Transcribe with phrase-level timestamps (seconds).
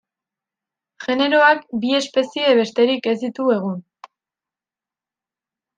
[1.03, 3.79] Generoak bi espezie besterik ez ditu egun.